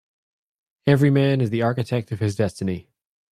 [0.87, 2.89] Every man is the architect of his destiny.